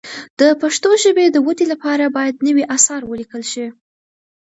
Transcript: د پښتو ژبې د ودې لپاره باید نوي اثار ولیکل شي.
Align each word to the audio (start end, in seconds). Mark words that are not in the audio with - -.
د 0.39 0.41
پښتو 0.61 0.89
ژبې 1.03 1.25
د 1.31 1.37
ودې 1.45 1.65
لپاره 1.73 2.05
باید 2.17 2.43
نوي 2.47 2.63
اثار 2.75 3.01
ولیکل 3.05 3.43
شي. 3.51 3.67